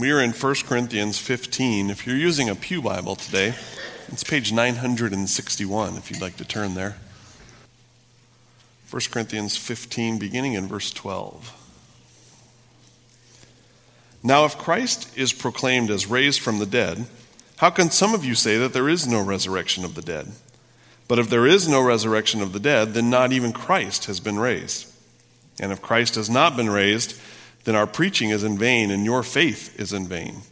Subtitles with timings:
[0.00, 1.90] We are in 1 Corinthians 15.
[1.90, 3.54] If you're using a Pew Bible today,
[4.08, 6.96] it's page 961 if you'd like to turn there.
[8.90, 11.54] 1 Corinthians 15, beginning in verse 12.
[14.22, 17.04] Now, if Christ is proclaimed as raised from the dead,
[17.58, 20.28] how can some of you say that there is no resurrection of the dead?
[21.08, 24.38] But if there is no resurrection of the dead, then not even Christ has been
[24.38, 24.90] raised.
[25.60, 27.20] And if Christ has not been raised,
[27.64, 30.42] then our preaching is in vain and your faith is in vain.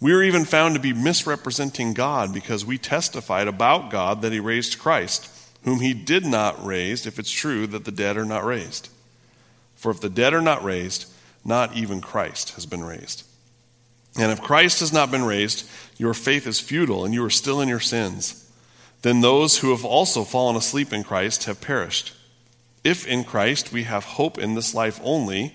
[0.00, 4.40] We are even found to be misrepresenting God because we testified about God that he
[4.40, 5.30] raised Christ,
[5.64, 8.88] whom he did not raise, if it's true that the dead are not raised.
[9.76, 11.06] For if the dead are not raised,
[11.44, 13.24] not even Christ has been raised.
[14.18, 17.60] And if Christ has not been raised, your faith is futile and you are still
[17.60, 18.50] in your sins.
[19.02, 22.14] Then those who have also fallen asleep in Christ have perished.
[22.82, 25.54] If in Christ we have hope in this life only,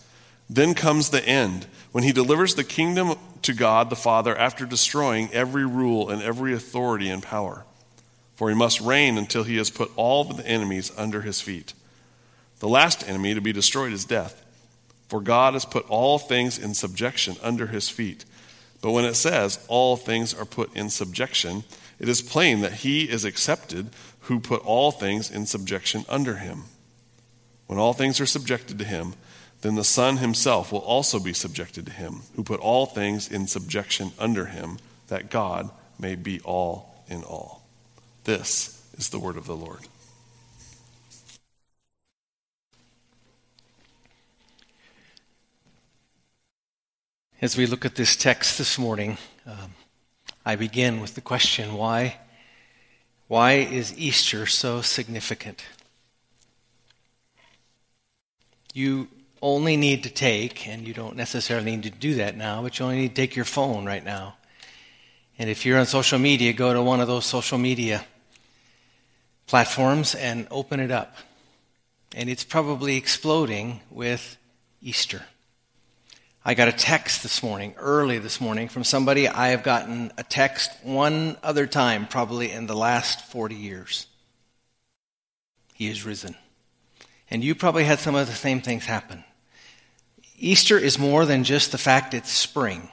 [0.53, 5.29] Then comes the end, when he delivers the kingdom to God the Father after destroying
[5.31, 7.63] every rule and every authority and power.
[8.35, 11.73] For he must reign until he has put all the enemies under his feet.
[12.59, 14.43] The last enemy to be destroyed is death.
[15.07, 18.25] For God has put all things in subjection under his feet.
[18.81, 21.63] But when it says all things are put in subjection,
[21.97, 23.89] it is plain that he is accepted
[24.21, 26.63] who put all things in subjection under him.
[27.67, 29.13] When all things are subjected to him,
[29.61, 33.45] then the Son himself will also be subjected to him, who put all things in
[33.47, 37.63] subjection under him, that God may be all in all.
[38.23, 39.81] This is the word of the Lord.
[47.39, 49.73] As we look at this text this morning, um,
[50.45, 52.17] I begin with the question why?
[53.27, 55.63] Why is Easter so significant?
[58.73, 59.07] You
[59.41, 62.85] only need to take, and you don't necessarily need to do that now, but you
[62.85, 64.35] only need to take your phone right now.
[65.37, 68.05] And if you're on social media, go to one of those social media
[69.47, 71.15] platforms and open it up.
[72.15, 74.37] And it's probably exploding with
[74.81, 75.23] Easter.
[76.43, 80.23] I got a text this morning, early this morning, from somebody I have gotten a
[80.23, 84.07] text one other time, probably in the last 40 years.
[85.73, 86.35] He is risen.
[87.29, 89.23] And you probably had some of the same things happen.
[90.41, 92.89] Easter is more than just the fact it's spring.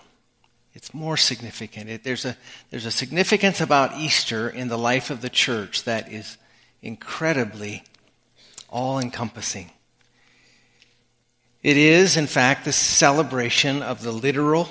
[0.74, 1.88] It's more significant.
[1.88, 2.36] It, there's, a,
[2.70, 6.36] there's a significance about Easter in the life of the church that is
[6.82, 7.84] incredibly
[8.68, 9.70] all encompassing.
[11.62, 14.68] It is, in fact, the celebration of the literal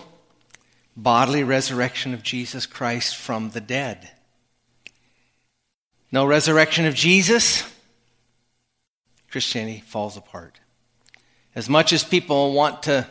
[0.95, 4.11] bodily resurrection of Jesus Christ from the dead.
[6.11, 7.63] No resurrection of Jesus,
[9.29, 10.59] Christianity falls apart.
[11.57, 13.07] As much as people want to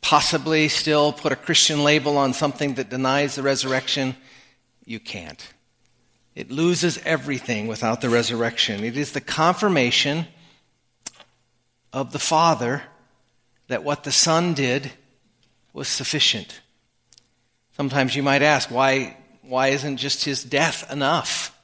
[0.00, 4.16] possibly still put a Christian label on something that denies the resurrection,
[4.86, 5.52] you can't.
[6.34, 8.84] It loses everything without the resurrection.
[8.84, 10.26] It is the confirmation
[11.92, 12.84] of the Father
[13.68, 14.90] that what the Son did
[15.74, 16.62] was sufficient.
[17.76, 21.54] Sometimes you might ask, why, why isn't just his death enough?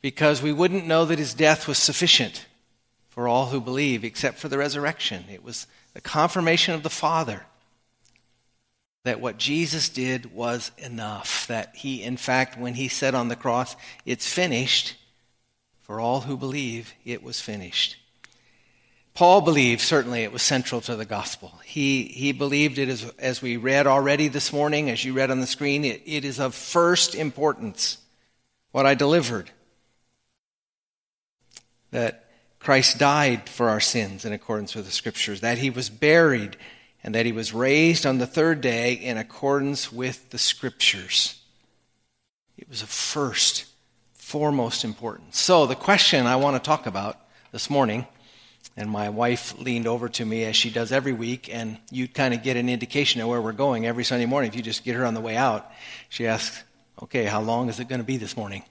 [0.00, 2.46] Because we wouldn't know that his death was sufficient
[3.18, 5.24] for all who believe, except for the resurrection.
[5.28, 7.42] It was the confirmation of the Father
[9.02, 11.44] that what Jesus did was enough.
[11.48, 13.74] That he, in fact, when he said on the cross,
[14.06, 14.94] It's finished,
[15.82, 17.96] for all who believe, it was finished.
[19.14, 21.58] Paul believed certainly it was central to the gospel.
[21.64, 25.40] He, he believed it, as, as we read already this morning, as you read on
[25.40, 27.98] the screen, it, it is of first importance
[28.70, 29.50] what I delivered.
[31.90, 32.27] That
[32.68, 36.54] Christ died for our sins in accordance with the scriptures, that he was buried,
[37.02, 41.40] and that he was raised on the third day in accordance with the scriptures.
[42.58, 43.64] It was of first,
[44.12, 45.38] foremost importance.
[45.38, 47.18] So, the question I want to talk about
[47.52, 48.06] this morning,
[48.76, 52.34] and my wife leaned over to me as she does every week, and you kind
[52.34, 54.94] of get an indication of where we're going every Sunday morning if you just get
[54.94, 55.72] her on the way out.
[56.10, 56.62] She asks,
[57.02, 58.62] Okay, how long is it going to be this morning?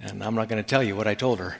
[0.00, 1.58] And I'm not going to tell you what I told her.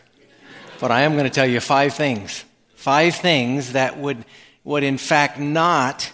[0.80, 2.44] But I am going to tell you five things.
[2.74, 4.24] Five things that would,
[4.64, 6.12] would in fact not,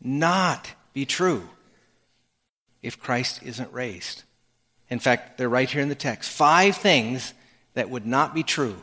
[0.00, 1.48] not be true
[2.82, 4.22] if Christ isn't raised.
[4.90, 6.30] In fact, they're right here in the text.
[6.30, 7.34] Five things
[7.72, 8.76] that would not be true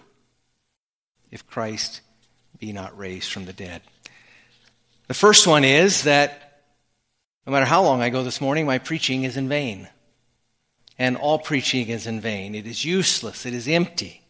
[1.29, 2.01] if Christ
[2.59, 3.81] be not raised from the dead.
[5.07, 6.63] The first one is that
[7.45, 9.87] no matter how long I go this morning, my preaching is in vain.
[10.97, 12.53] And all preaching is in vain.
[12.53, 13.45] It is useless.
[13.45, 14.20] It is empty.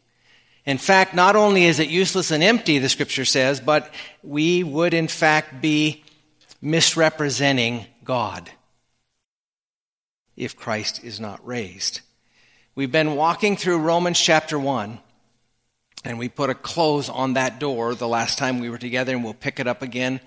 [0.66, 3.92] In fact, not only is it useless and empty, the scripture says, but
[4.22, 6.04] we would in fact be
[6.62, 8.50] misrepresenting God
[10.38, 12.02] if Christ is not raised.
[12.75, 15.00] We've been walking through Romans chapter 1,
[16.06, 19.24] and we put a close on that door the last time we were together, and
[19.24, 20.22] we'll pick it up again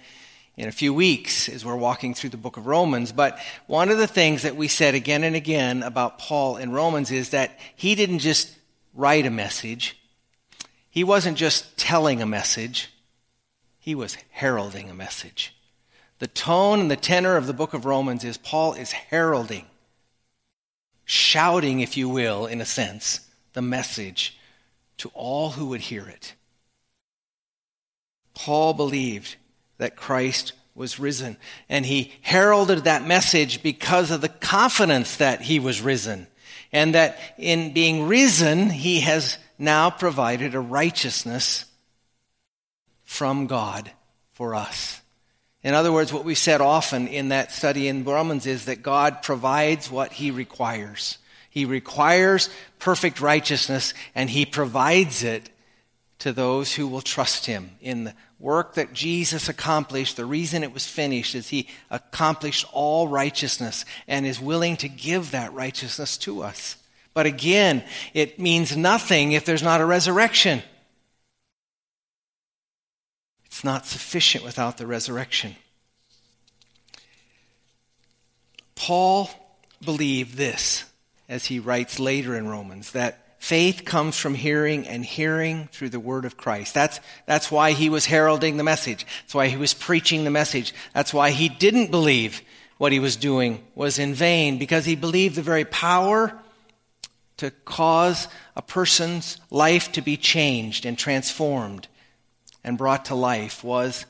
[0.56, 3.12] in a few weeks as we're walking through the book of Romans.
[3.12, 7.10] But one of the things that we said again and again about Paul in Romans
[7.10, 8.54] is that he didn't just
[8.94, 9.98] write a message,
[10.94, 12.88] he wasn't just telling a message,
[13.80, 15.52] he was heralding a message.
[16.20, 19.66] The tone and the tenor of the book of Romans is Paul is heralding
[21.04, 24.38] shouting, if you will, in a sense, the message
[24.98, 26.34] to all who would hear it.
[28.32, 29.34] Paul believed
[29.78, 31.36] that Christ was risen,
[31.68, 36.28] and he heralded that message because of the confidence that he was risen,
[36.72, 41.66] and that in being risen, he has now provided a righteousness
[43.04, 43.90] from God
[44.32, 45.00] for us.
[45.62, 49.22] In other words, what we said often in that study in Romans is that God
[49.22, 51.18] provides what he requires.
[51.48, 55.48] He requires perfect righteousness and he provides it
[56.18, 60.16] to those who will trust him in the work that Jesus accomplished.
[60.16, 65.30] The reason it was finished is he accomplished all righteousness and is willing to give
[65.30, 66.76] that righteousness to us.
[67.14, 70.62] But again, it means nothing if there's not a resurrection.
[73.46, 75.54] It's not sufficient without the resurrection.
[78.74, 79.30] Paul
[79.84, 80.84] believed this
[81.28, 86.00] as he writes later in Romans that faith comes from hearing and hearing through the
[86.00, 86.74] word of Christ.
[86.74, 89.06] That's, that's why he was heralding the message.
[89.22, 90.74] That's why he was preaching the message.
[90.92, 92.42] That's why he didn't believe
[92.78, 96.42] what he was doing was in vain because he believed the very power
[97.36, 101.88] to cause a person's life to be changed and transformed
[102.62, 104.06] and brought to life was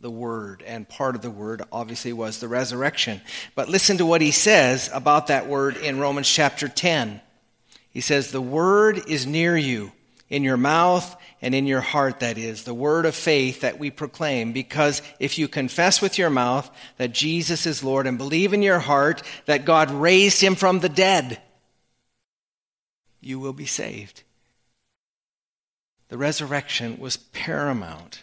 [0.00, 3.20] the Word, and part of the Word obviously was the resurrection.
[3.54, 7.20] But listen to what he says about that Word in Romans chapter 10.
[7.90, 9.92] He says, The Word is near you,
[10.28, 13.90] in your mouth and in your heart, that is, the Word of faith that we
[13.90, 14.52] proclaim.
[14.52, 18.78] Because if you confess with your mouth that Jesus is Lord and believe in your
[18.78, 21.40] heart that God raised him from the dead,
[23.28, 24.22] you will be saved.
[26.08, 28.22] The resurrection was paramount.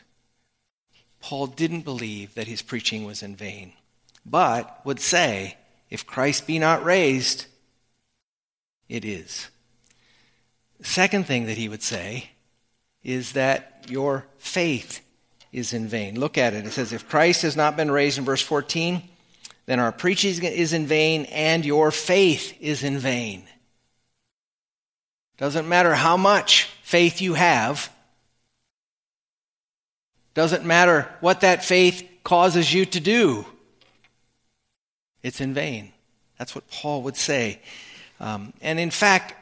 [1.21, 3.73] Paul didn't believe that his preaching was in vain,
[4.25, 5.57] but would say,
[5.89, 7.45] if Christ be not raised,
[8.89, 9.49] it is.
[10.79, 12.31] The second thing that he would say
[13.03, 15.01] is that your faith
[15.51, 16.19] is in vain.
[16.19, 16.65] Look at it.
[16.65, 19.01] It says, if Christ has not been raised in verse 14,
[19.67, 23.43] then our preaching is in vain and your faith is in vain.
[25.37, 27.91] Doesn't matter how much faith you have.
[30.33, 33.45] Doesn't matter what that faith causes you to do.
[35.23, 35.91] It's in vain.
[36.37, 37.61] That's what Paul would say.
[38.19, 39.33] Um, and in fact,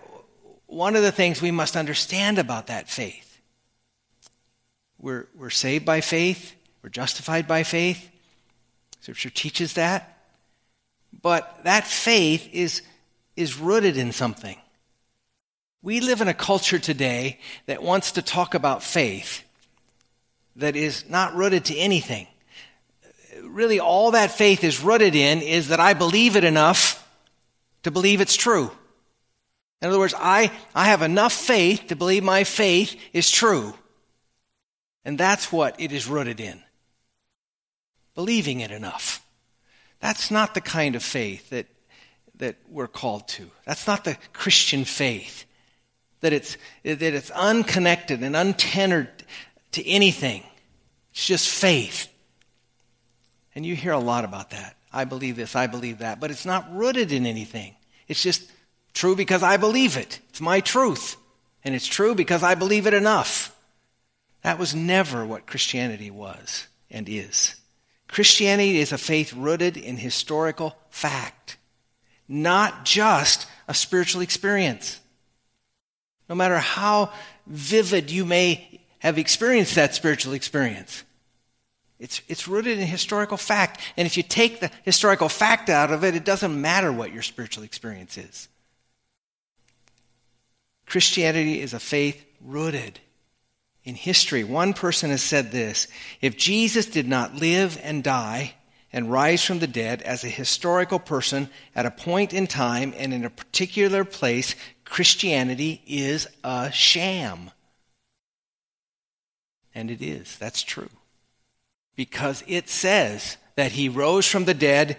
[0.67, 3.33] one of the things we must understand about that faith
[5.03, 8.09] we're, we're saved by faith, we're justified by faith.
[9.01, 10.17] Scripture teaches that.
[11.21, 12.83] But that faith is,
[13.35, 14.57] is rooted in something.
[15.83, 19.43] We live in a culture today that wants to talk about faith
[20.55, 22.25] that is not rooted to anything.
[23.43, 27.05] Really, all that faith is rooted in is that I believe it enough
[27.83, 28.71] to believe it's true.
[29.81, 33.73] In other words, I, I have enough faith to believe my faith is true.
[35.03, 36.63] And that's what it is rooted in.
[38.15, 39.21] Believing it enough.
[39.99, 41.65] That's not the kind of faith that,
[42.37, 43.51] that we're called to.
[43.65, 45.43] That's not the Christian faith
[46.23, 49.09] that it's, that it's unconnected and untethered
[49.73, 50.41] to anything.
[51.11, 52.07] It's just faith.
[53.53, 54.77] And you hear a lot about that.
[54.91, 56.21] I believe this, I believe that.
[56.21, 57.75] But it's not rooted in anything.
[58.07, 58.49] It's just
[58.93, 60.21] true because I believe it.
[60.29, 61.17] It's my truth.
[61.65, 63.53] And it's true because I believe it enough.
[64.43, 67.55] That was never what Christianity was and is.
[68.07, 71.57] Christianity is a faith rooted in historical fact,
[72.29, 75.01] not just a spiritual experience.
[76.33, 77.11] No matter how
[77.45, 81.03] vivid you may have experienced that spiritual experience,
[81.99, 83.79] It's, it's rooted in historical fact.
[83.97, 87.21] And if you take the historical fact out of it, it doesn't matter what your
[87.21, 88.47] spiritual experience is.
[90.87, 92.99] Christianity is a faith rooted
[93.83, 94.43] in history.
[94.43, 95.87] One person has said this
[96.19, 98.55] If Jesus did not live and die
[98.91, 103.13] and rise from the dead as a historical person at a point in time and
[103.13, 104.55] in a particular place,
[104.93, 107.49] Christianity is a sham.
[109.73, 110.37] And it is.
[110.37, 110.91] That's true.
[111.95, 114.97] Because it says that he rose from the dead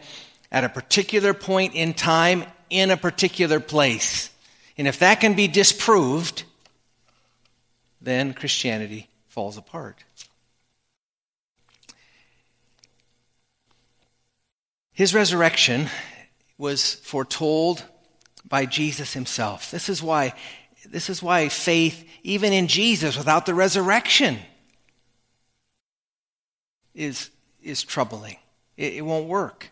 [0.51, 4.31] at a particular point in time in a particular place.
[4.77, 6.43] And if that can be disproved,
[8.01, 10.03] then Christianity falls apart.
[14.93, 15.87] His resurrection
[16.59, 17.85] was foretold
[18.47, 19.71] by Jesus himself.
[19.71, 20.35] This is why
[20.87, 24.39] this is why faith even in Jesus without the resurrection
[26.95, 27.31] is
[27.63, 28.37] is troubling.
[28.77, 29.71] It, it won't work.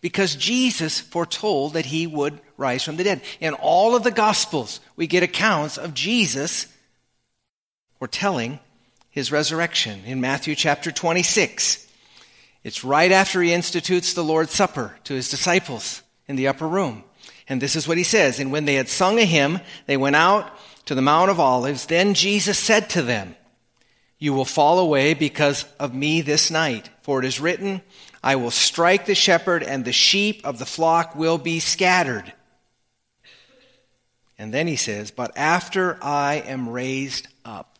[0.00, 3.22] Because Jesus foretold that he would rise from the dead.
[3.40, 6.66] In all of the gospels, we get accounts of Jesus
[7.98, 8.58] foretelling
[9.10, 10.02] his resurrection.
[10.04, 11.86] In Matthew chapter 26,
[12.64, 17.04] it's right after he institutes the Lord's Supper to his disciples in the upper room.
[17.52, 20.16] And this is what he says And when they had sung a hymn, they went
[20.16, 20.50] out
[20.86, 21.84] to the Mount of Olives.
[21.84, 23.36] Then Jesus said to them,
[24.18, 27.82] You will fall away because of me this night, for it is written,
[28.22, 32.32] I will strike the shepherd, and the sheep of the flock will be scattered.
[34.38, 37.78] And then he says, But after I am raised up,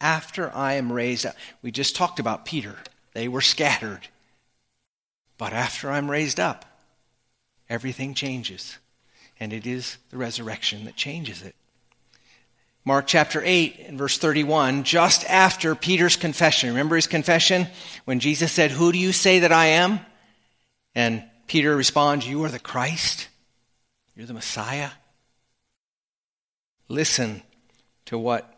[0.00, 2.74] after I am raised up, we just talked about Peter.
[3.12, 4.08] They were scattered.
[5.38, 6.64] But after I'm raised up,
[7.74, 8.78] everything changes.
[9.38, 11.54] And it is the resurrection that changes it.
[12.86, 16.68] Mark chapter 8 and verse 31, just after Peter's confession.
[16.68, 17.66] Remember his confession
[18.04, 20.00] when Jesus said, Who do you say that I am?
[20.94, 23.28] And Peter responds, You are the Christ.
[24.14, 24.90] You're the Messiah.
[26.88, 27.42] Listen
[28.04, 28.50] to what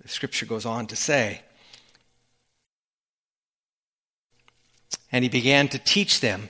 [0.00, 1.42] the scripture goes on to say.
[5.10, 6.48] And he began to teach them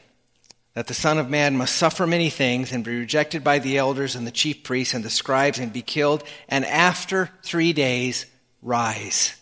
[0.76, 4.14] that the Son of Man must suffer many things and be rejected by the elders
[4.14, 8.26] and the chief priests and the scribes and be killed, and after three days
[8.61, 9.35] rise.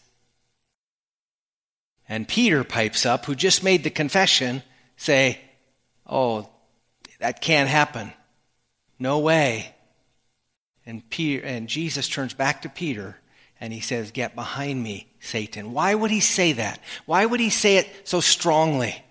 [2.09, 4.62] And Peter pipes up, who just made the confession,
[4.97, 5.41] say,
[6.07, 6.49] Oh,
[7.19, 8.12] that can't happen.
[9.00, 9.75] No way.
[10.87, 13.17] And, Peter, and Jesus turns back to Peter
[13.59, 15.73] and he says, Get behind me, Satan.
[15.73, 16.79] Why would he say that?
[17.07, 19.03] Why would he say it so strongly?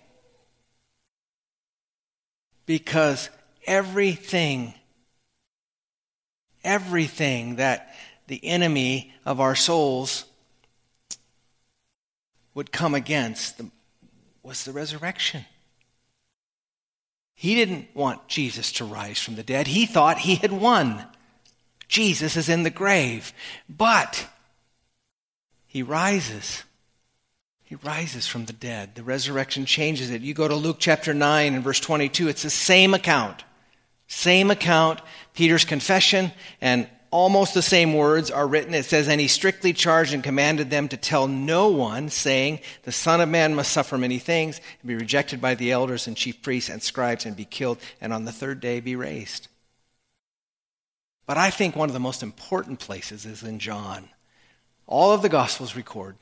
[2.66, 3.30] Because
[3.66, 4.74] everything,
[6.62, 7.94] everything that
[8.26, 10.24] the enemy of our souls
[12.54, 13.60] would come against
[14.42, 15.44] was the resurrection.
[17.34, 19.66] He didn't want Jesus to rise from the dead.
[19.66, 21.04] He thought he had won.
[21.88, 23.32] Jesus is in the grave.
[23.68, 24.28] But
[25.66, 26.62] he rises.
[27.74, 28.94] He rises from the dead.
[28.94, 30.22] The resurrection changes it.
[30.22, 33.42] You go to Luke chapter 9 and verse 22, it's the same account.
[34.06, 35.00] Same account,
[35.34, 38.74] Peter's confession, and almost the same words are written.
[38.74, 42.92] It says, And he strictly charged and commanded them to tell no one, saying, The
[42.92, 46.42] Son of Man must suffer many things, and be rejected by the elders and chief
[46.42, 49.48] priests and scribes, and be killed, and on the third day be raised.
[51.26, 54.10] But I think one of the most important places is in John.
[54.86, 56.14] All of the Gospels record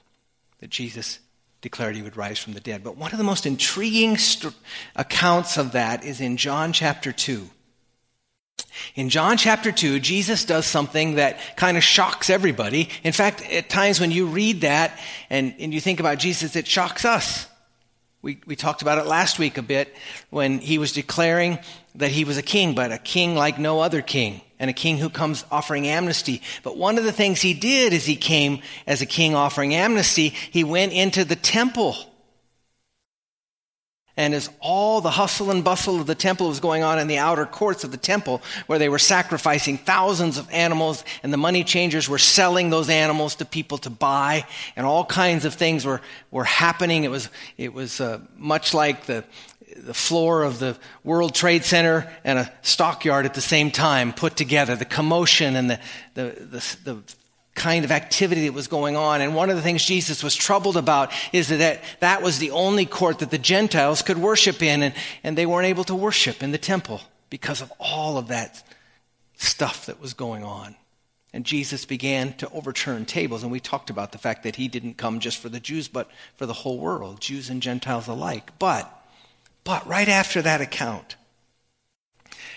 [0.61, 1.19] that Jesus
[1.63, 2.85] declared he would rise from the dead.
[2.85, 4.55] But one of the most intriguing st-
[4.97, 7.49] accounts of that is in John chapter 2.
[8.97, 12.89] In John chapter 2, Jesus does something that kind of shocks everybody.
[13.05, 14.99] In fact, at times when you read that
[15.31, 17.47] and, and you think about Jesus, it shocks us.
[18.23, 19.95] We, we talked about it last week a bit
[20.31, 21.59] when he was declaring
[21.95, 24.97] that he was a king, but a king like no other king, and a king
[24.97, 26.41] who comes offering amnesty.
[26.63, 30.29] But one of the things he did as he came as a king offering amnesty,
[30.29, 31.97] he went into the temple.
[34.17, 37.19] And as all the hustle and bustle of the temple was going on in the
[37.19, 41.65] outer courts of the temple, where they were sacrificing thousands of animals, and the money
[41.65, 46.01] changers were selling those animals to people to buy, and all kinds of things were,
[46.31, 47.03] were happening.
[47.03, 49.25] It was, it was uh, much like the,
[49.77, 54.37] the floor of the World Trade Center and a stockyard at the same time put
[54.37, 55.81] together, the commotion and the,
[56.15, 57.03] the, the, the,
[57.55, 59.21] kind of activity that was going on.
[59.21, 62.87] And one of the things Jesus was troubled about is that that was the only
[62.87, 66.51] court that the Gentiles could worship in, and, and they weren't able to worship in
[66.51, 68.63] the temple because of all of that
[69.37, 70.77] stuff that was going on.
[71.33, 73.43] And Jesus began to overturn tables.
[73.43, 76.11] And we talked about the fact that he didn't come just for the Jews, but
[76.37, 78.51] for the whole world, Jews and Gentiles alike.
[78.59, 79.02] But,
[79.65, 81.17] but right after that account,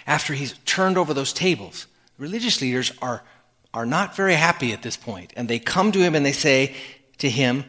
[0.08, 3.24] after he's turned over those tables, religious leaders are,
[3.74, 5.34] are not very happy at this point.
[5.36, 6.76] And they come to him and they say
[7.20, 7.66] to him,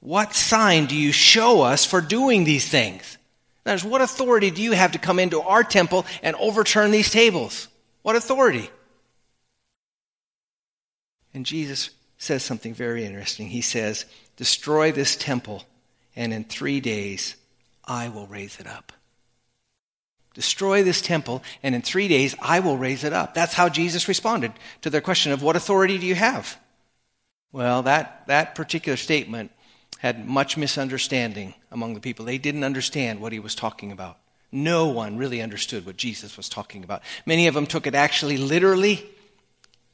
[0.00, 3.18] What sign do you show us for doing these things?
[3.64, 7.10] That is, what authority do you have to come into our temple and overturn these
[7.10, 7.68] tables?
[8.02, 8.68] What authority?
[11.32, 13.48] And Jesus says something very interesting.
[13.48, 14.04] He says,
[14.36, 15.62] Destroy this temple,
[16.16, 17.36] and in three days
[17.84, 18.92] I will raise it up.
[20.34, 23.34] Destroy this temple, and in three days I will raise it up.
[23.34, 26.58] That's how Jesus responded to their question of what authority do you have?
[27.52, 29.50] Well, that, that particular statement
[29.98, 32.24] had much misunderstanding among the people.
[32.24, 34.18] They didn't understand what he was talking about.
[34.50, 37.02] No one really understood what Jesus was talking about.
[37.26, 39.06] Many of them took it actually literally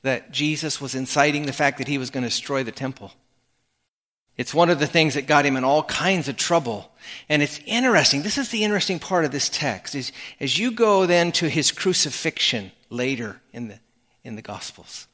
[0.02, 3.12] that Jesus was inciting the fact that he was going to destroy the temple.
[4.38, 6.92] It's one of the things that got him in all kinds of trouble.
[7.28, 8.22] And it's interesting.
[8.22, 9.96] This is the interesting part of this text.
[9.96, 13.80] Is as you go then to his crucifixion later in the,
[14.22, 15.08] in the Gospels.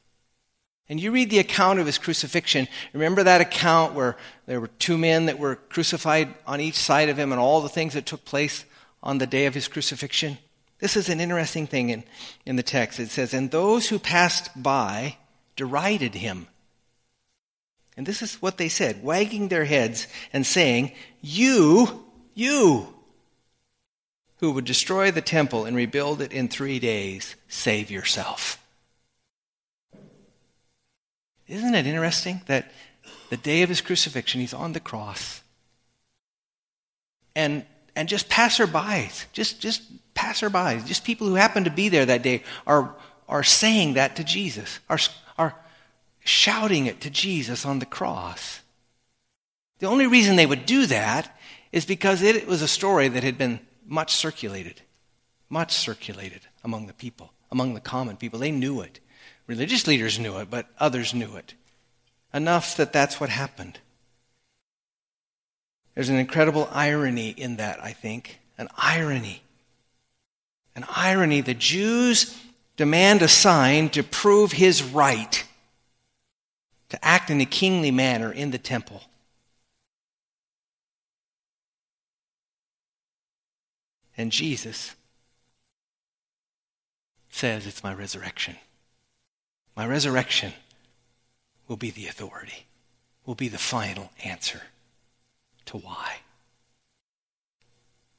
[0.87, 2.67] And you read the account of his crucifixion.
[2.93, 4.15] Remember that account where
[4.45, 7.69] there were two men that were crucified on each side of him and all the
[7.69, 8.65] things that took place
[9.01, 10.37] on the day of his crucifixion?
[10.77, 12.03] This is an interesting thing in,
[12.45, 12.99] in the text.
[12.99, 15.17] It says, And those who passed by
[15.55, 16.47] derided him.
[17.97, 22.93] And this is what they said, wagging their heads and saying, You, you,
[24.37, 28.61] who would destroy the temple and rebuild it in three days, save yourself.
[31.47, 32.71] Isn't it interesting that
[33.29, 35.41] the day of his crucifixion, he's on the cross,
[37.35, 39.83] and and just passerbys, just just
[40.15, 42.95] passerbys, just people who happen to be there that day are
[43.29, 44.99] are saying that to Jesus, are
[46.25, 48.59] shouting it to Jesus on the cross.
[49.79, 51.37] The only reason they would do that
[51.71, 54.81] is because it was a story that had been much circulated,
[55.49, 58.39] much circulated among the people, among the common people.
[58.39, 58.99] They knew it.
[59.45, 61.53] Religious leaders knew it, but others knew it.
[62.33, 63.79] Enough that that's what happened.
[65.93, 68.39] There's an incredible irony in that, I think.
[68.57, 69.43] An irony.
[70.75, 71.41] An irony.
[71.41, 72.35] The Jews
[72.77, 75.45] demand a sign to prove his right
[76.89, 79.03] to act in a kingly manner in the temple.
[84.17, 84.95] And Jesus
[87.29, 88.55] says, It's my resurrection.
[89.75, 90.53] My resurrection
[91.67, 92.65] will be the authority,
[93.25, 94.61] will be the final answer
[95.65, 96.17] to why.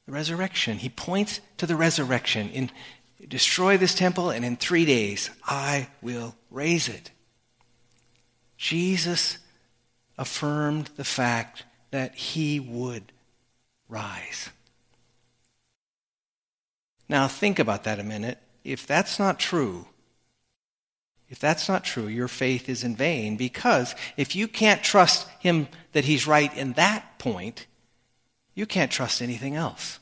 [0.05, 0.77] The resurrection.
[0.77, 2.49] He points to the resurrection.
[2.49, 2.69] In
[3.27, 7.11] destroy this temple, and in three days I will raise it.
[8.57, 9.37] Jesus
[10.17, 13.11] affirmed the fact that he would
[13.87, 14.49] rise.
[17.07, 18.39] Now, think about that a minute.
[18.63, 19.85] If that's not true,
[21.29, 25.67] if that's not true, your faith is in vain because if you can't trust him
[25.93, 27.65] that he's right in that point,
[28.55, 29.99] you can't trust anything else.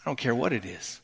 [0.00, 1.00] I don't care what it is.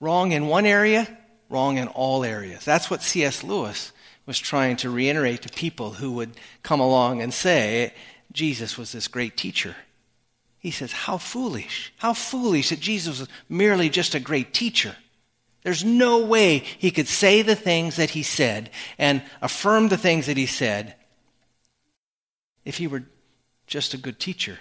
[0.00, 1.16] Wrong in one area,
[1.48, 2.64] wrong in all areas.
[2.64, 3.44] That's what C.S.
[3.44, 3.92] Lewis
[4.26, 7.94] was trying to reiterate to people who would come along and say,
[8.32, 9.76] Jesus was this great teacher.
[10.58, 11.92] He says, How foolish.
[11.98, 14.96] How foolish that Jesus was merely just a great teacher.
[15.62, 20.26] There's no way he could say the things that he said and affirm the things
[20.26, 20.94] that he said
[22.64, 23.04] if he were
[23.66, 24.58] just a good teacher.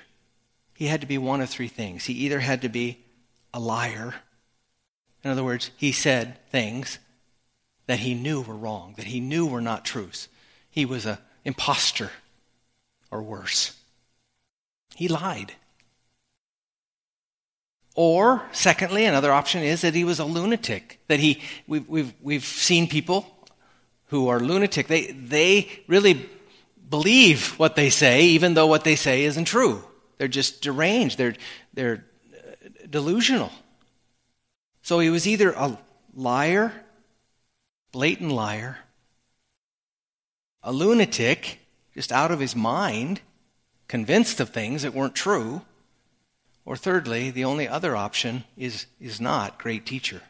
[0.76, 2.06] He had to be one of three things.
[2.06, 3.04] He either had to be
[3.54, 4.16] a liar,
[5.26, 7.00] in other words, he said things
[7.88, 10.28] that he knew were wrong, that he knew were not truths.
[10.70, 12.12] He was an impostor
[13.12, 13.78] or worse.
[14.96, 15.54] He lied.
[17.96, 21.00] Or, secondly, another option is that he was a lunatic.
[21.08, 23.26] That he, we've, we've, we've seen people
[24.08, 24.88] who are lunatic.
[24.88, 26.30] They, they really
[26.90, 29.84] believe what they say, even though what they say isn't true.
[30.18, 31.18] They're just deranged.
[31.18, 31.36] They're,
[31.74, 33.52] they're uh, delusional.
[34.82, 35.78] So he was either a
[36.14, 36.74] liar,
[37.96, 38.80] blatant liar,
[40.62, 41.60] a lunatic,
[41.94, 43.22] just out of his mind,
[43.88, 45.62] convinced of things that weren't true,
[46.66, 50.22] or thirdly, the only other option is, is not great teacher.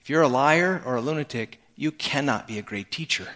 [0.00, 3.28] If you're a liar or a lunatic, you cannot be a great teacher.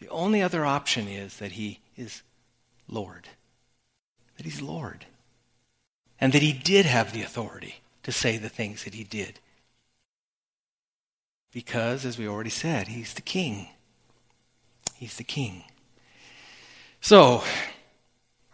[0.00, 2.22] The only other option is that he is
[2.88, 3.28] Lord.
[4.38, 5.04] That he's Lord.
[6.18, 9.38] And that he did have the authority to say the things that he did.
[11.52, 13.68] Because, as we already said, he's the king.
[14.94, 15.64] He's the king.
[17.00, 17.42] So,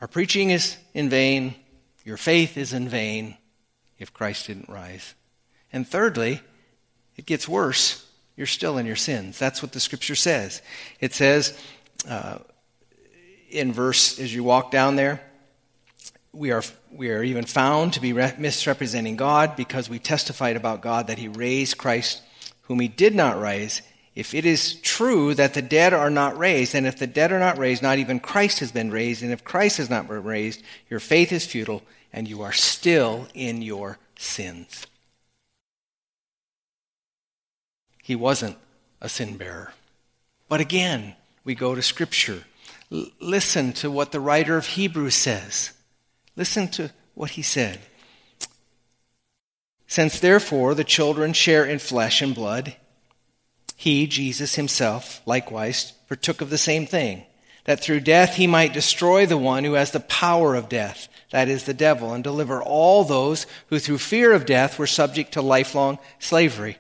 [0.01, 1.55] our preaching is in vain.
[2.05, 3.37] Your faith is in vain
[3.99, 5.15] if Christ didn't rise.
[5.73, 6.41] And thirdly,
[7.17, 8.07] it gets worse.
[8.37, 9.39] You're still in your sins.
[9.39, 10.61] That's what the scripture says.
[11.01, 11.59] It says
[12.09, 12.39] uh,
[13.51, 15.23] in verse, as you walk down there,
[16.33, 21.07] we are, we are even found to be misrepresenting God because we testified about God
[21.07, 22.23] that He raised Christ,
[22.65, 23.83] whom He did not raise.
[24.15, 27.41] If it is true that the dead are not raised, and if the dead are
[27.41, 30.63] not raised, not even Christ has been raised, and if Christ has not been raised,
[30.89, 34.87] your faith is futile, and you are still in your sins.
[38.03, 38.59] He wasn't
[39.01, 39.73] a sin bearer.
[40.49, 42.45] But again, we go to Scripture.
[42.93, 45.73] L- listen to what the writer of Hebrews says.
[46.37, 47.81] Listen to what he said.
[49.95, 52.75] Since therefore the children share in flesh and blood,
[53.77, 57.23] he, Jesus himself, likewise partook of the same thing,
[57.63, 61.49] that through death he might destroy the one who has the power of death, that
[61.49, 65.43] is, the devil, and deliver all those who through fear of death were subject to
[65.43, 66.77] lifelong slavery.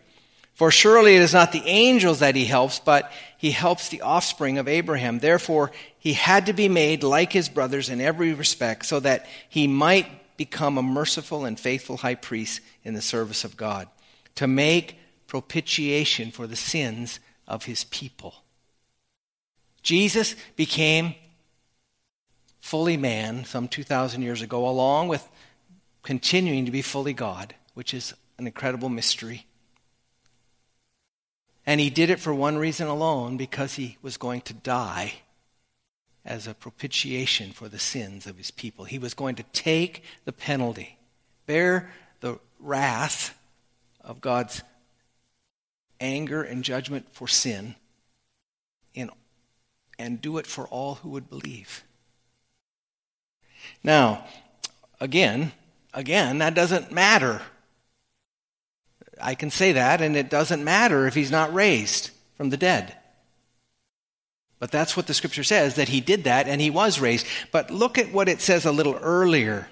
[0.54, 4.58] For surely it is not the angels that he helps, but he helps the offspring
[4.58, 5.20] of Abraham.
[5.20, 9.68] Therefore, he had to be made like his brothers in every respect, so that he
[9.68, 13.88] might become a merciful and faithful high priest in the service of God,
[14.34, 18.34] to make propitiation for the sins of his people.
[19.82, 21.14] Jesus became
[22.60, 25.28] fully man some 2,000 years ago, along with
[26.02, 29.46] continuing to be fully God, which is an incredible mystery.
[31.66, 35.14] And he did it for one reason alone because he was going to die
[36.24, 38.84] as a propitiation for the sins of his people.
[38.84, 40.98] He was going to take the penalty,
[41.46, 43.38] bear the wrath
[44.02, 44.62] of God's
[46.00, 47.74] anger and judgment for sin,
[48.94, 49.10] in,
[49.98, 51.84] and do it for all who would believe.
[53.82, 54.24] Now,
[55.00, 55.52] again,
[55.92, 57.42] again, that doesn't matter
[59.20, 62.96] I can say that, and it doesn't matter if he's not raised from the dead.
[64.64, 67.26] But that's what the scripture says, that he did that and he was raised.
[67.52, 69.68] But look at what it says a little earlier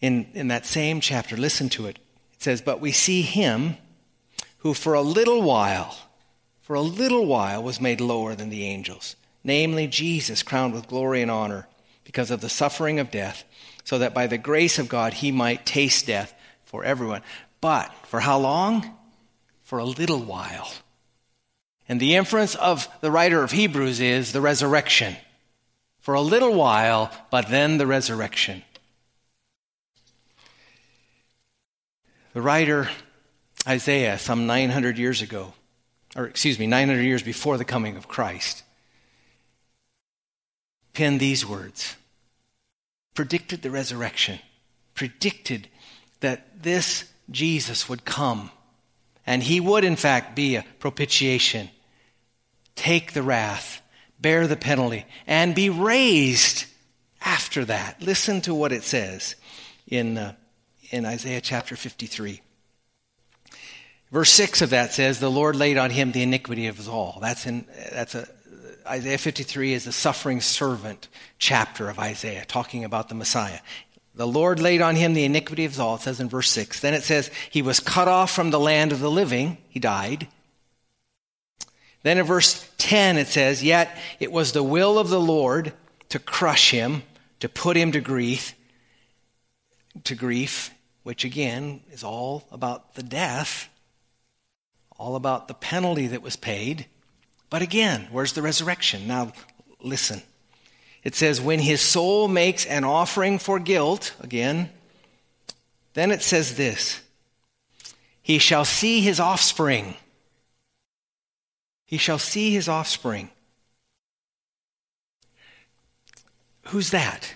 [0.00, 1.36] in, in that same chapter.
[1.36, 2.00] Listen to it.
[2.32, 3.76] It says, But we see him
[4.58, 5.96] who for a little while,
[6.62, 11.22] for a little while was made lower than the angels, namely Jesus, crowned with glory
[11.22, 11.68] and honor
[12.02, 13.44] because of the suffering of death,
[13.84, 17.22] so that by the grace of God he might taste death for everyone.
[17.60, 18.98] But for how long?
[19.62, 20.72] For a little while.
[21.90, 25.16] And the inference of the writer of Hebrews is the resurrection.
[25.98, 28.62] For a little while, but then the resurrection.
[32.32, 32.88] The writer
[33.66, 35.52] Isaiah, some 900 years ago,
[36.14, 38.62] or excuse me, 900 years before the coming of Christ,
[40.92, 41.96] penned these words,
[43.14, 44.38] predicted the resurrection,
[44.94, 45.66] predicted
[46.20, 48.52] that this Jesus would come
[49.26, 51.68] and he would, in fact, be a propitiation,
[52.80, 53.82] take the wrath,
[54.18, 56.64] bear the penalty, and be raised
[57.20, 58.00] after that.
[58.00, 59.36] Listen to what it says
[59.86, 60.32] in, uh,
[60.90, 62.40] in Isaiah chapter 53.
[64.10, 67.18] Verse 6 of that says, The Lord laid on him the iniquity of us all.
[67.20, 68.26] That's in, that's a,
[68.86, 73.60] Isaiah 53 is the suffering servant chapter of Isaiah, talking about the Messiah.
[74.14, 76.80] The Lord laid on him the iniquity of all, it says in verse 6.
[76.80, 79.58] Then it says, He was cut off from the land of the living.
[79.68, 80.28] He died.
[82.02, 85.72] Then in verse 10 it says, Yet it was the will of the Lord
[86.08, 87.02] to crush him,
[87.40, 88.54] to put him to grief,
[90.04, 90.70] to grief,
[91.02, 93.68] which again is all about the death,
[94.98, 96.86] all about the penalty that was paid.
[97.48, 99.06] But again, where's the resurrection?
[99.06, 99.32] Now
[99.80, 100.22] listen.
[101.02, 104.70] It says, when his soul makes an offering for guilt, again,
[105.94, 107.00] then it says this
[108.22, 109.96] He shall see his offspring.
[111.90, 113.30] He shall see his offspring.
[116.66, 117.34] Who's that?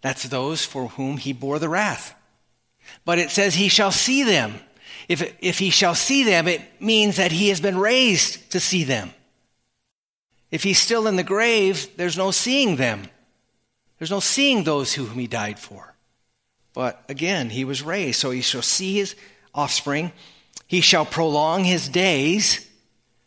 [0.00, 2.14] That's those for whom he bore the wrath.
[3.04, 4.54] But it says he shall see them.
[5.06, 8.84] If, if he shall see them, it means that he has been raised to see
[8.84, 9.10] them.
[10.50, 13.02] If he's still in the grave, there's no seeing them.
[13.98, 15.94] There's no seeing those whom he died for.
[16.72, 19.14] But again, he was raised, so he shall see his
[19.54, 20.10] offspring.
[20.66, 22.66] He shall prolong his days.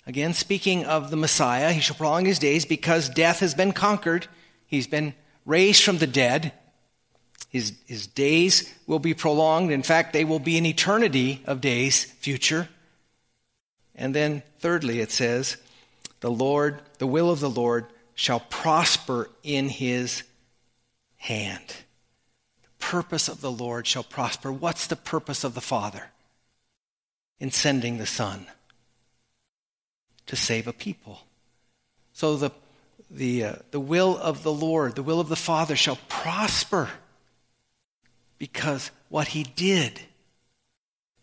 [0.06, 4.28] Again, speaking of the Messiah, he shall prolong his days because death has been conquered.
[4.66, 5.13] He's been
[5.46, 6.52] raised from the dead.
[7.50, 9.72] His, his days will be prolonged.
[9.72, 12.68] In fact, they will be an eternity of days, future.
[13.96, 15.58] And then, thirdly, it says,
[16.20, 17.86] the Lord, the will of the Lord
[18.16, 20.24] shall prosper in his
[21.18, 21.68] hand.
[22.63, 24.52] The purpose of the Lord shall prosper.
[24.52, 26.12] What's the purpose of the Father
[27.39, 28.48] in sending the Son?
[30.28, 31.22] To save a people.
[32.14, 32.52] So the,
[33.12, 36.90] the, uh, the will of the Lord, the will of the Father shall prosper
[38.38, 40.02] because what he did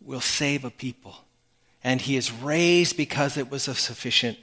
[0.01, 1.17] will save a people.
[1.83, 4.39] And he is raised because it was a sufficient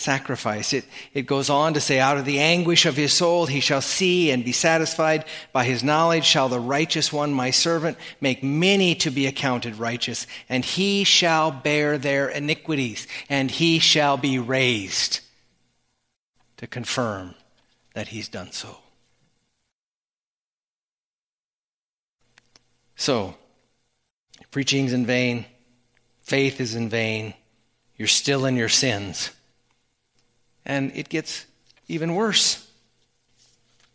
[0.00, 0.72] sacrifice.
[0.72, 0.84] It,
[1.14, 4.30] it goes on to say, Out of the anguish of his soul he shall see
[4.30, 5.24] and be satisfied.
[5.52, 10.26] By his knowledge shall the righteous one, my servant, make many to be accounted righteous,
[10.48, 15.20] and he shall bear their iniquities, and he shall be raised
[16.56, 17.34] to confirm
[17.94, 18.78] that he's done so.
[22.96, 23.34] So,
[24.50, 25.46] preaching's in vain,
[26.22, 27.34] faith is in vain,
[27.96, 29.30] you're still in your sins.
[30.70, 31.46] And it gets
[31.88, 32.70] even worse.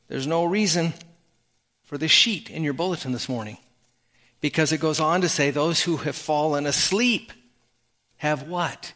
[0.09, 0.93] There's no reason
[1.85, 3.59] for this sheet in your bulletin this morning
[4.41, 7.31] because it goes on to say those who have fallen asleep
[8.17, 8.91] have what?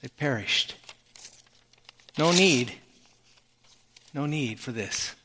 [0.00, 0.76] They perished.
[2.16, 2.74] No need.
[4.14, 5.16] No need for this.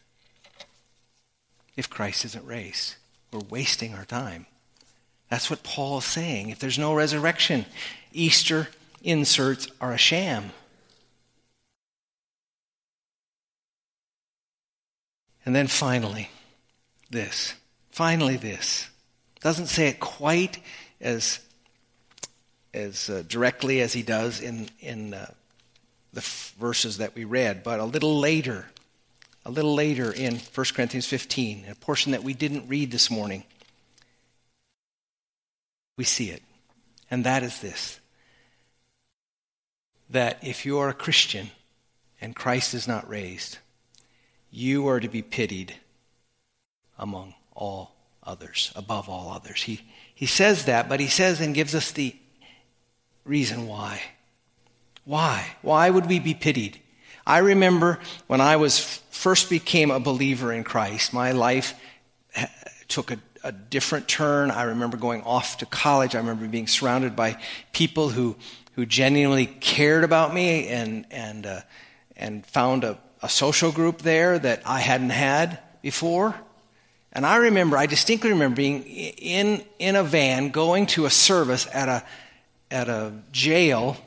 [1.78, 2.96] If Christ isn't raised,
[3.32, 4.48] we're wasting our time.
[5.30, 6.50] That's what Paul is saying.
[6.50, 7.68] If there's no resurrection,
[8.12, 8.70] Easter
[9.04, 10.52] inserts are a sham.
[15.46, 16.30] And then finally,
[17.10, 17.54] this.
[17.92, 18.90] Finally, this.
[19.42, 20.60] Doesn't say it quite
[21.02, 21.40] as,
[22.74, 25.32] as uh, directly as he does in, in uh,
[26.14, 28.68] the f- verses that we read, but a little later,
[29.46, 33.44] a little later in 1 Corinthians 15, a portion that we didn't read this morning,
[35.98, 36.42] we see it.
[37.12, 38.00] And that is this
[40.10, 41.50] that if you are a Christian
[42.22, 43.58] and Christ is not raised,
[44.54, 45.74] you are to be pitied
[47.00, 49.64] among all others, above all others.
[49.64, 49.82] He,
[50.14, 52.16] he says that, but he says and gives us the
[53.26, 54.00] reason why.
[55.06, 55.56] Why?
[55.64, 56.80] Why would we be pitied?
[57.26, 61.74] I remember when I was first became a believer in Christ, my life
[62.88, 64.52] took a, a different turn.
[64.52, 66.14] I remember going off to college.
[66.14, 67.38] I remember being surrounded by
[67.72, 68.36] people who,
[68.74, 71.62] who genuinely cared about me and, and, uh,
[72.16, 76.36] and found a, a social group there that I hadn't had before.
[77.14, 81.66] And I remember, I distinctly remember being in, in a van going to a service
[81.74, 82.04] at a,
[82.70, 83.98] at a jail.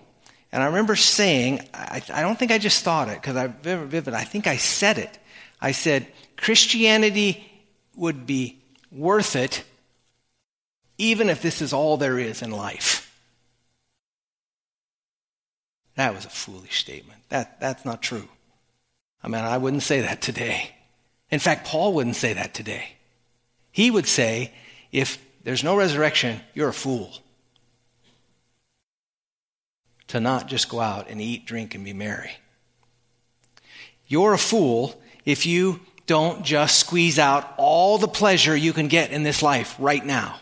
[0.52, 4.12] And I remember saying, I, I don't think I just thought it because I'm vivid,
[4.12, 5.18] I think I said it.
[5.60, 7.50] I said, Christianity
[7.96, 8.58] would be
[8.92, 9.64] worth it
[10.98, 13.02] even if this is all there is in life.
[15.94, 17.20] That was a foolish statement.
[17.30, 18.28] That, that's not true.
[19.22, 20.70] I mean, I wouldn't say that today.
[21.30, 22.96] In fact, Paul wouldn't say that today.
[23.72, 24.52] He would say,
[24.92, 27.12] if there's no resurrection, you're a fool.
[30.08, 32.30] To not just go out and eat, drink, and be merry.
[34.06, 39.10] You're a fool if you don't just squeeze out all the pleasure you can get
[39.10, 40.38] in this life right now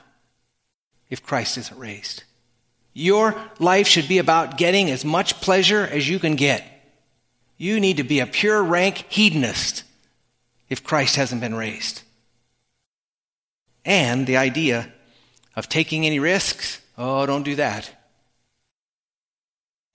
[1.09, 2.25] if Christ isn't raised.
[2.93, 6.65] Your life should be about getting as much pleasure as you can get.
[7.57, 9.85] You need to be a pure rank hedonist
[10.69, 12.03] if Christ hasn't been raised.
[13.85, 14.93] And the idea
[15.55, 17.91] of taking any risks, oh, don't do that.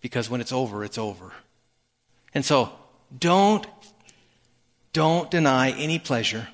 [0.01, 1.33] Because when it's over, it's over.
[2.33, 2.71] And so
[3.17, 3.67] don't
[4.91, 6.47] don't deny any pleasure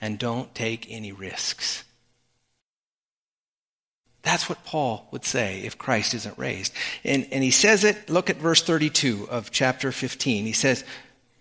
[0.00, 1.84] and don't take any risks.
[4.26, 6.72] That's what Paul would say if Christ isn't raised.
[7.04, 10.46] And, and he says it, look at verse 32 of chapter 15.
[10.46, 10.82] He says,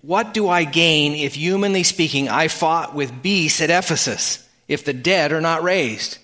[0.04, 4.93] What do I gain if, humanly speaking, I fought with beasts at Ephesus, if the
[4.93, 6.19] dead are not raised?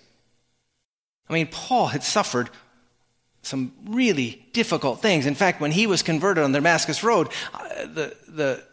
[1.27, 2.51] I mean, Paul had suffered
[3.41, 5.25] some really difficult things.
[5.25, 8.63] In fact, when he was converted on the Damascus Road, uh, the, the,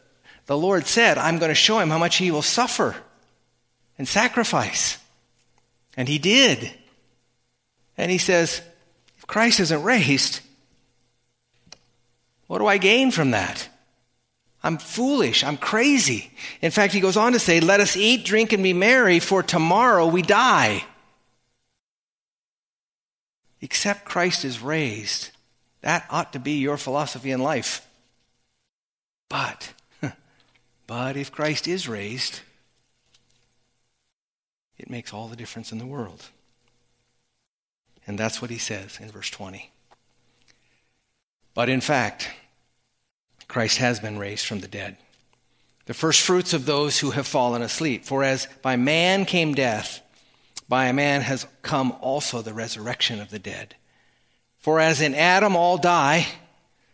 [0.44, 2.96] the Lord said, I'm going to show him how much he will suffer
[3.96, 4.98] and sacrifice.
[5.96, 6.70] And he did.
[7.98, 8.62] And he says,
[9.18, 10.40] if Christ isn't raised,
[12.46, 13.68] what do I gain from that?
[14.62, 15.44] I'm foolish.
[15.44, 16.30] I'm crazy.
[16.62, 19.42] In fact, he goes on to say, Let us eat, drink, and be merry, for
[19.42, 20.84] tomorrow we die.
[23.60, 25.30] Except Christ is raised.
[25.82, 27.86] That ought to be your philosophy in life.
[29.28, 29.74] But,
[30.86, 32.40] but if Christ is raised,
[34.76, 36.24] it makes all the difference in the world.
[38.08, 39.70] And that's what he says in verse 20.
[41.52, 42.30] But in fact,
[43.46, 44.96] Christ has been raised from the dead,
[45.84, 48.06] the first fruits of those who have fallen asleep.
[48.06, 50.00] For as by man came death,
[50.68, 53.76] by a man has come also the resurrection of the dead.
[54.58, 56.26] For as in Adam all die,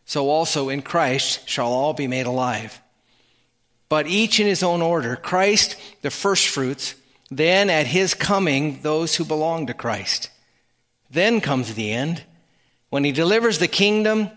[0.04, 2.80] so also in Christ shall all be made alive.
[3.88, 6.96] But each in his own order Christ, the firstfruits,
[7.30, 10.30] then at his coming, those who belong to Christ.
[11.10, 12.24] Then comes the end,
[12.90, 14.30] when he delivers the kingdom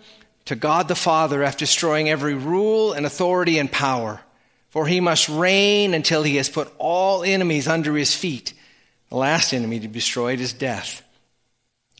[0.45, 4.21] to God the Father after destroying every rule and authority and power.
[4.69, 8.53] For he must reign until he has put all enemies under his feet.
[9.09, 11.03] The last enemy to be destroyed is death.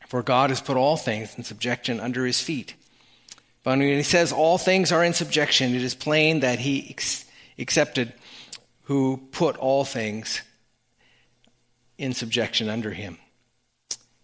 [0.08, 2.76] For God has put all things in subjection under his feet.
[3.64, 7.26] But when he says all things are in subjection, it is plain that he ex-
[7.60, 8.14] accepted
[8.84, 10.42] who put all things
[11.98, 13.18] in subjection under him.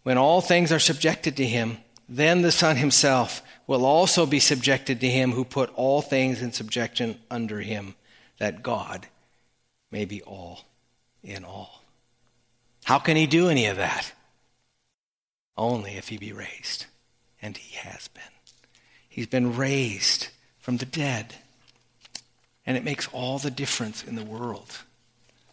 [0.04, 5.00] When all things are subjected to him, then the Son himself will also be subjected
[5.00, 7.96] to him who put all things in subjection under him,
[8.38, 9.08] that God
[9.90, 10.62] may be all
[11.24, 11.82] in all.
[12.84, 14.12] How can he do any of that?
[15.56, 16.86] Only if he be raised.
[17.42, 18.24] And he has been.
[19.08, 20.28] He's been raised
[20.60, 21.36] from the dead.
[22.66, 24.80] And it makes all the difference in the world.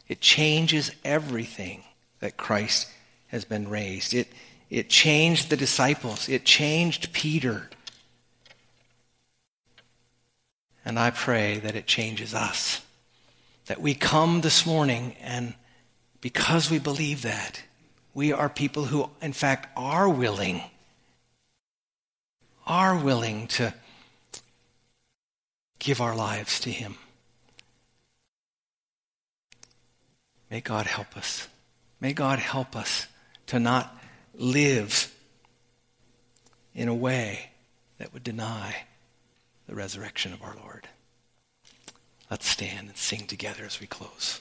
[0.08, 1.84] It changes everything
[2.20, 2.88] that Christ
[3.30, 4.14] has been raised.
[4.14, 4.28] It,
[4.68, 7.70] it changed the disciples, it changed Peter.
[10.84, 12.82] And I pray that it changes us.
[13.66, 15.54] That we come this morning and
[16.20, 17.62] because we believe that,
[18.14, 20.62] we are people who, in fact, are willing,
[22.66, 23.72] are willing to
[25.78, 26.96] give our lives to Him.
[30.50, 31.48] May God help us.
[32.00, 33.06] May God help us
[33.50, 33.98] to not
[34.32, 35.12] live
[36.72, 37.50] in a way
[37.98, 38.84] that would deny
[39.66, 40.86] the resurrection of our Lord.
[42.30, 44.40] Let's stand and sing together as we close.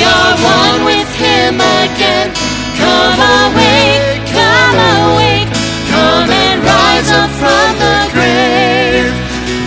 [0.00, 2.32] we are one with him again.
[2.80, 5.52] Come awake, come awake,
[5.92, 9.12] come and rise up from the grave.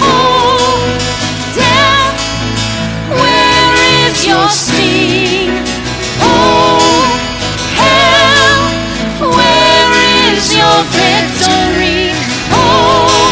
[0.01, 0.89] Oh,
[1.53, 2.17] death,
[3.21, 3.73] where
[4.09, 5.53] is your sting?
[6.17, 6.81] Oh,
[7.77, 9.91] hell, where
[10.33, 12.09] is your victory?
[12.49, 13.29] Oh,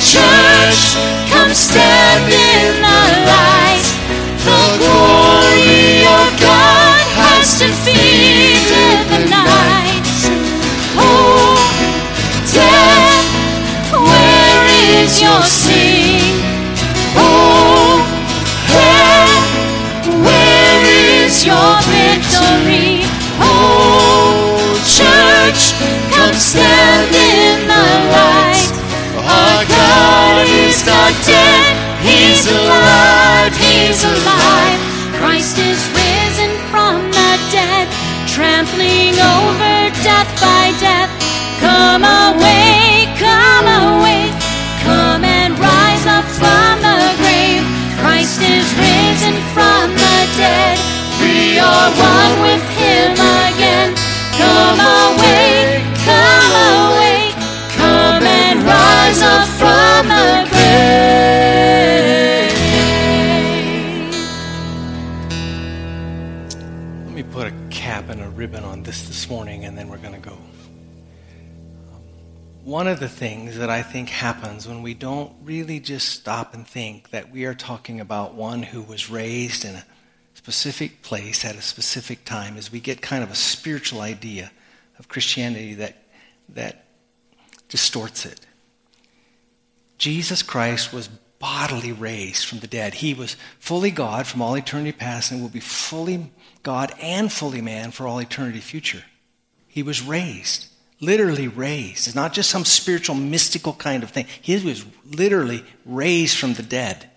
[0.00, 0.96] church,
[1.28, 2.89] come stand in
[15.18, 16.38] your sting?
[17.18, 17.98] Oh,
[18.70, 19.30] hell,
[20.22, 20.78] where
[21.18, 23.02] is your victory?
[23.42, 25.74] Oh, church,
[26.14, 28.70] come stand in the light.
[29.18, 31.74] Our God is not dead,
[32.06, 34.78] He's alive, He's alive.
[35.18, 37.88] Christ is risen from the dead,
[38.28, 41.10] trampling over death by death.
[41.60, 44.09] Come awake, come awake,
[48.78, 50.78] Risen from the dead.
[51.20, 53.94] We are one with Him again.
[54.38, 57.34] Come awake, come awake,
[57.76, 60.70] come and rise up from the grave.
[67.06, 69.98] Let me put a cap and a ribbon on this this morning, and then we're
[69.98, 70.19] going to
[72.62, 76.66] One of the things that I think happens when we don't really just stop and
[76.66, 79.84] think that we are talking about one who was raised in a
[80.34, 84.50] specific place at a specific time is we get kind of a spiritual idea
[84.98, 86.02] of Christianity that,
[86.50, 86.84] that
[87.70, 88.40] distorts it.
[89.96, 91.08] Jesus Christ was
[91.38, 92.94] bodily raised from the dead.
[92.94, 96.30] He was fully God from all eternity past and will be fully
[96.62, 99.04] God and fully man for all eternity future.
[99.66, 100.66] He was raised,
[101.00, 102.06] literally raised.
[102.06, 104.26] It's not just some spiritual, mystical kind of thing.
[104.40, 107.10] He was literally raised from the dead.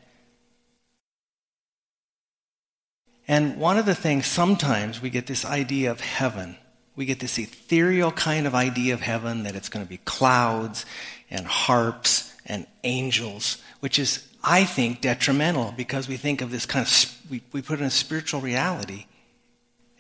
[3.28, 6.58] And one of the things, sometimes we get this idea of heaven.
[6.96, 10.86] We get this ethereal kind of idea of heaven that it's going to be clouds
[11.30, 16.86] and harps and angels, which is, I think, detrimental because we think of this kind
[16.86, 19.06] of, we, we put in a spiritual reality.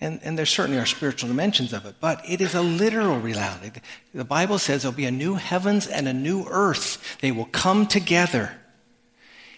[0.03, 3.71] And, and there certainly are spiritual dimensions of it, but it is a literal reality.
[4.13, 7.17] The Bible says there'll be a new heavens and a new earth.
[7.21, 8.53] They will come together.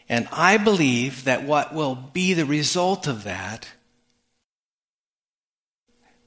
[0.08, 3.68] And I believe that what will be the result of that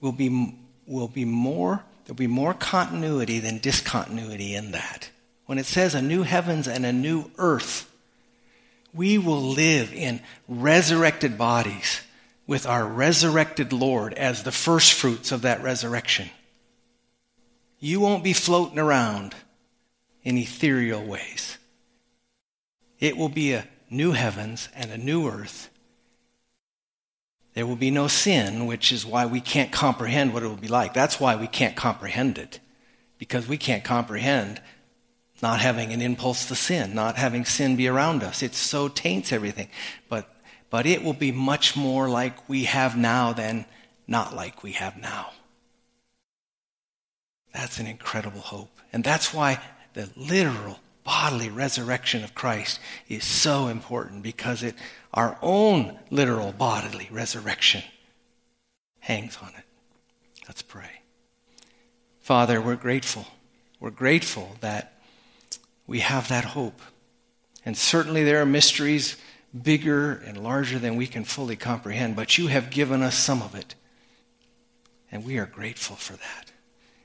[0.00, 5.10] will be, will be more, there'll be more continuity than discontinuity in that.
[5.46, 7.88] When it says a new heavens and a new earth,
[8.92, 12.00] we will live in resurrected bodies
[12.48, 16.30] with our resurrected Lord as the first fruits of that resurrection.
[17.78, 19.36] You won't be floating around
[20.24, 21.58] in ethereal ways.
[22.98, 25.68] It will be a new heavens and a new earth.
[27.52, 30.68] There will be no sin, which is why we can't comprehend what it will be
[30.68, 30.94] like.
[30.94, 32.60] That's why we can't comprehend it,
[33.18, 34.60] because we can't comprehend
[35.42, 38.42] not having an impulse to sin, not having sin be around us.
[38.42, 39.68] It so taints everything.
[40.08, 40.28] But
[40.70, 43.66] but it will be much more like we have now than
[44.06, 45.30] not like we have now.
[47.52, 48.78] That's an incredible hope.
[48.92, 49.60] And that's why
[49.94, 54.74] the literal bodily resurrection of Christ is so important because it
[55.14, 57.82] our own literal bodily resurrection
[59.00, 59.64] hangs on it.
[60.46, 61.00] Let's pray.
[62.20, 63.26] Father, we're grateful.
[63.80, 65.00] We're grateful that
[65.86, 66.80] we have that hope.
[67.64, 69.16] And certainly there are mysteries
[69.62, 73.54] bigger and larger than we can fully comprehend, but you have given us some of
[73.54, 73.74] it.
[75.10, 76.52] And we are grateful for that.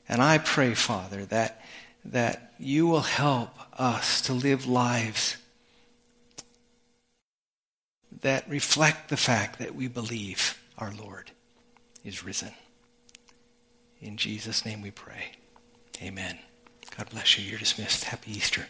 [0.07, 1.61] And I pray, Father, that,
[2.05, 5.37] that you will help us to live lives
[8.21, 11.31] that reflect the fact that we believe our Lord
[12.03, 12.51] is risen.
[14.01, 15.31] In Jesus' name we pray.
[16.01, 16.39] Amen.
[16.97, 17.49] God bless you.
[17.49, 18.05] You're dismissed.
[18.05, 18.65] Happy Easter.